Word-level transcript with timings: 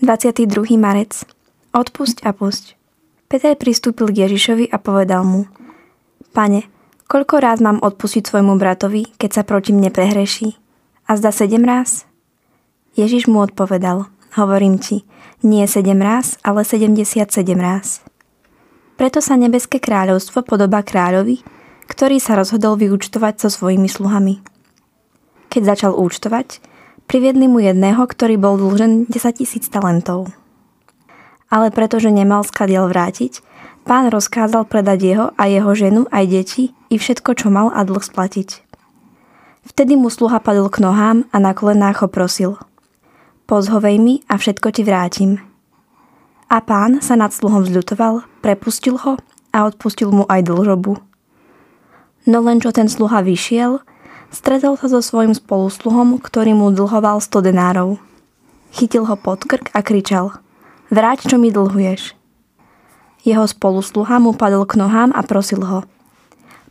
22. 0.00 0.80
marec. 0.80 1.28
Odpusť 1.76 2.24
a 2.24 2.32
pusť. 2.32 2.72
Peter 3.28 3.52
pristúpil 3.52 4.08
k 4.08 4.24
Ježišovi 4.24 4.72
a 4.72 4.80
povedal 4.80 5.28
mu 5.28 5.44
Pane, 6.32 6.64
koľko 7.04 7.36
ráz 7.36 7.60
mám 7.60 7.84
odpustiť 7.84 8.24
svojmu 8.24 8.56
bratovi, 8.56 9.12
keď 9.20 9.30
sa 9.36 9.42
proti 9.44 9.76
mne 9.76 9.92
prehreší? 9.92 10.56
A 11.04 11.20
zda 11.20 11.36
sedem 11.36 11.68
ráz? 11.68 12.08
Ježiš 12.96 13.28
mu 13.28 13.44
odpovedal 13.44 14.08
Hovorím 14.40 14.80
ti, 14.80 15.04
nie 15.44 15.68
sedem 15.68 16.00
ráz, 16.00 16.40
ale 16.40 16.64
77 16.64 17.20
ráz. 17.60 18.00
Preto 18.96 19.20
sa 19.20 19.36
nebeské 19.36 19.84
kráľovstvo 19.84 20.48
podobá 20.48 20.80
kráľovi, 20.80 21.44
ktorý 21.92 22.16
sa 22.16 22.40
rozhodol 22.40 22.80
vyúčtovať 22.80 23.36
so 23.36 23.52
svojimi 23.52 23.92
sluhami. 23.92 24.40
Keď 25.52 25.62
začal 25.76 25.92
účtovať, 25.92 26.69
Priviedli 27.10 27.50
mu 27.50 27.58
jedného, 27.58 28.06
ktorý 28.06 28.38
bol 28.38 28.54
dlžen 28.54 29.10
10 29.10 29.42
tisíc 29.42 29.66
talentov. 29.66 30.30
Ale 31.50 31.74
pretože 31.74 32.06
nemal 32.06 32.46
skadiel 32.46 32.86
vrátiť, 32.86 33.42
pán 33.82 34.14
rozkázal 34.14 34.62
predať 34.70 34.98
jeho 35.02 35.26
a 35.34 35.50
jeho 35.50 35.74
ženu 35.74 36.06
aj 36.14 36.24
deti 36.30 36.70
i 36.86 37.02
všetko, 37.02 37.34
čo 37.34 37.50
mal 37.50 37.74
a 37.74 37.82
dlh 37.82 37.98
splatiť. 37.98 38.62
Vtedy 39.66 39.98
mu 39.98 40.06
sluha 40.06 40.38
padol 40.38 40.70
k 40.70 40.86
nohám 40.86 41.26
a 41.34 41.42
na 41.42 41.50
kolenách 41.50 42.06
ho 42.06 42.08
prosil. 42.14 42.62
Pozhovej 43.50 43.98
mi 43.98 44.22
a 44.30 44.38
všetko 44.38 44.70
ti 44.70 44.86
vrátim. 44.86 45.42
A 46.46 46.62
pán 46.62 47.02
sa 47.02 47.18
nad 47.18 47.34
sluhom 47.34 47.66
vzľutoval, 47.66 48.22
prepustil 48.38 48.94
ho 49.02 49.18
a 49.50 49.58
odpustil 49.66 50.14
mu 50.14 50.30
aj 50.30 50.46
dlžobu. 50.46 51.02
No 52.30 52.38
len 52.46 52.62
čo 52.62 52.70
ten 52.70 52.86
sluha 52.86 53.18
vyšiel, 53.26 53.82
Stretol 54.30 54.78
sa 54.78 54.86
so 54.86 55.02
svojím 55.02 55.34
spolusluhom, 55.34 56.22
ktorý 56.22 56.54
mu 56.54 56.70
dlhoval 56.70 57.18
100 57.18 57.50
denárov. 57.50 57.98
Chytil 58.70 59.02
ho 59.02 59.18
pod 59.18 59.42
krk 59.42 59.74
a 59.74 59.82
kričal 59.82 60.38
Vráť, 60.90 61.26
čo 61.30 61.36
mi 61.38 61.50
dlhuješ. 61.50 62.14
Jeho 63.26 63.42
spolusluha 63.46 64.22
mu 64.22 64.30
padol 64.34 64.66
k 64.70 64.78
nohám 64.78 65.10
a 65.14 65.26
prosil 65.26 65.62
ho 65.66 65.82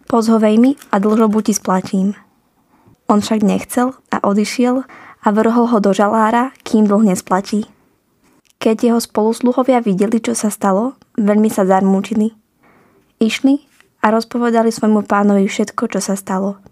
Pozhovej 0.08 0.56
mi 0.56 0.72
a 0.90 1.04
dlžobu 1.04 1.44
ti 1.44 1.52
splatím. 1.52 2.16
On 3.12 3.20
však 3.20 3.44
nechcel 3.44 3.92
a 4.10 4.24
odišiel 4.24 4.88
a 5.20 5.28
vrhol 5.28 5.68
ho 5.68 5.78
do 5.84 5.92
žalára, 5.92 6.56
kým 6.64 6.88
dlh 6.88 7.12
nesplatí. 7.12 7.68
Keď 8.60 8.92
jeho 8.92 9.00
spolusluhovia 9.04 9.84
videli, 9.84 10.20
čo 10.24 10.32
sa 10.36 10.48
stalo, 10.48 10.96
veľmi 11.20 11.52
sa 11.52 11.68
zarmúčili. 11.68 12.36
Išli 13.20 13.68
a 14.00 14.16
rozpovedali 14.16 14.72
svojmu 14.72 15.04
pánovi 15.04 15.48
všetko, 15.48 15.92
čo 15.92 16.00
sa 16.00 16.16
stalo. 16.16 16.69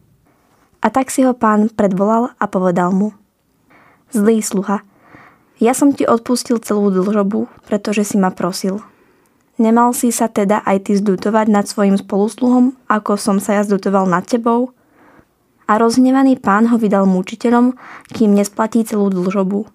A 0.88 0.92
tak 0.94 1.12
si 1.12 1.28
ho 1.28 1.36
pán 1.36 1.68
predvolal 1.68 2.32
a 2.40 2.48
povedal 2.48 2.96
mu. 2.96 3.12
Zlý 4.16 4.40
sluha, 4.40 4.88
ja 5.60 5.76
som 5.76 5.92
ti 5.92 6.08
odpustil 6.08 6.64
celú 6.64 6.88
dlžobu, 6.88 7.52
pretože 7.68 8.08
si 8.08 8.16
ma 8.16 8.32
prosil. 8.32 8.80
Nemal 9.60 9.92
si 9.92 10.16
sa 10.16 10.32
teda 10.32 10.64
aj 10.64 10.88
ty 10.88 10.96
zdutovať 10.96 11.52
nad 11.52 11.68
svojim 11.68 12.00
spolusluhom, 12.00 12.72
ako 12.88 13.20
som 13.20 13.44
sa 13.44 13.60
ja 13.60 13.68
zdutoval 13.68 14.08
nad 14.08 14.24
tebou? 14.32 14.72
A 15.68 15.76
rozhnevaný 15.76 16.40
pán 16.40 16.72
ho 16.72 16.80
vydal 16.80 17.04
mučiteľom, 17.04 17.76
kým 18.16 18.32
nesplatí 18.32 18.88
celú 18.88 19.12
dlžobu. 19.12 19.68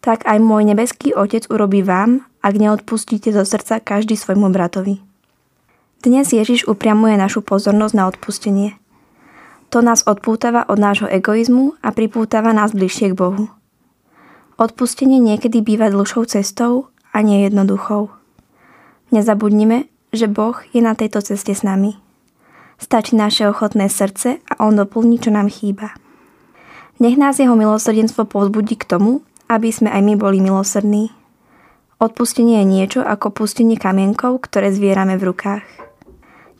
Tak 0.00 0.24
aj 0.24 0.40
môj 0.40 0.64
nebeský 0.64 1.12
otec 1.12 1.44
urobí 1.52 1.84
vám, 1.84 2.24
ak 2.40 2.56
neodpustíte 2.56 3.36
zo 3.36 3.44
srdca 3.44 3.84
každý 3.84 4.16
svojmu 4.16 4.48
bratovi. 4.48 5.04
Dnes 6.00 6.32
Ježiš 6.32 6.64
upriamuje 6.64 7.20
našu 7.20 7.44
pozornosť 7.44 7.94
na 8.00 8.08
odpustenie– 8.08 8.80
to 9.72 9.80
nás 9.80 10.04
odpútava 10.04 10.68
od 10.68 10.76
nášho 10.76 11.08
egoizmu 11.08 11.80
a 11.80 11.96
pripútava 11.96 12.52
nás 12.52 12.76
bližšie 12.76 13.16
k 13.16 13.18
Bohu. 13.18 13.48
Odpustenie 14.60 15.16
niekedy 15.16 15.64
býva 15.64 15.88
dlhšou 15.88 16.28
cestou 16.28 16.92
a 17.08 17.24
nie 17.24 17.48
jednoduchou. 17.48 18.12
Nezabudnime, 19.08 19.88
že 20.12 20.28
Boh 20.28 20.60
je 20.76 20.84
na 20.84 20.92
tejto 20.92 21.24
ceste 21.24 21.56
s 21.56 21.64
nami. 21.64 21.96
Stačí 22.76 23.16
naše 23.16 23.48
ochotné 23.48 23.88
srdce 23.88 24.44
a 24.44 24.60
On 24.60 24.76
doplní, 24.76 25.16
čo 25.24 25.32
nám 25.32 25.48
chýba. 25.48 25.96
Nech 27.00 27.16
nás 27.16 27.40
Jeho 27.40 27.56
milosrdenstvo 27.56 28.28
povzbudí 28.28 28.76
k 28.76 28.84
tomu, 28.84 29.24
aby 29.48 29.72
sme 29.72 29.88
aj 29.88 30.02
my 30.04 30.14
boli 30.20 30.44
milosrdní. 30.44 31.16
Odpustenie 31.96 32.60
je 32.60 32.66
niečo 32.68 33.00
ako 33.00 33.32
pustenie 33.32 33.80
kamienkov, 33.80 34.44
ktoré 34.44 34.68
zvierame 34.68 35.16
v 35.16 35.32
rukách. 35.32 35.64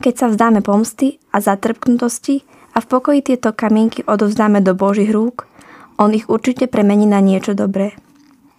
Keď 0.03 0.15
sa 0.19 0.27
vzdáme 0.27 0.67
pomsty 0.67 1.23
a 1.31 1.39
zatrpknutosti, 1.39 2.43
a 2.73 2.79
v 2.81 2.87
pokoji 2.89 3.21
tieto 3.23 3.53
kamienky 3.53 4.01
odovzdáme 4.09 4.65
do 4.65 4.73
Božích 4.73 5.13
rúk, 5.13 5.47
On 6.01 6.09
ich 6.11 6.27
určite 6.27 6.67
premení 6.67 7.05
na 7.05 7.21
niečo 7.21 7.53
dobré. 7.53 7.95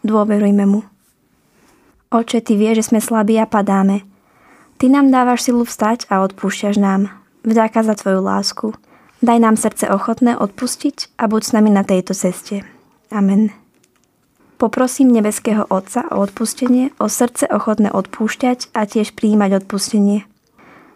Dôverujme 0.06 0.64
Mu. 0.70 0.86
Oče, 2.14 2.46
Ty 2.46 2.54
vieš, 2.56 2.76
že 2.80 2.88
sme 2.94 3.00
slabí 3.02 3.36
a 3.42 3.50
padáme. 3.50 4.06
Ty 4.78 4.86
nám 4.94 5.09
dávaš 5.09 5.50
silu 5.50 5.66
vstať 5.66 6.06
a 6.14 6.22
odpúšťaš 6.22 6.78
nám. 6.78 7.09
Vďaka 7.42 7.81
za 7.81 7.98
Tvoju 7.98 8.22
lásku. 8.22 8.68
Daj 9.25 9.40
nám 9.42 9.56
srdce 9.58 9.90
ochotné 9.90 10.38
odpustiť 10.38 11.18
a 11.18 11.25
buď 11.25 11.42
s 11.42 11.52
nami 11.56 11.72
na 11.74 11.81
tejto 11.81 12.14
ceste. 12.14 12.62
Amen. 13.10 13.50
Poprosím 14.62 15.10
nebeského 15.10 15.66
Otca 15.68 16.06
o 16.14 16.22
odpustenie, 16.22 16.94
o 17.02 17.10
srdce 17.10 17.50
ochotné 17.50 17.90
odpúšťať 17.92 18.72
a 18.78 18.86
tiež 18.86 19.18
prijímať 19.18 19.64
odpustenie. 19.64 20.30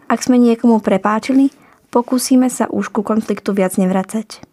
Ak 0.08 0.24
sme 0.24 0.40
niekomu 0.40 0.80
prepáčili, 0.80 1.52
Pokúsime 1.88 2.52
sa 2.52 2.68
už 2.68 2.92
ku 2.92 3.00
konfliktu 3.00 3.56
viac 3.56 3.80
nevracať. 3.80 4.44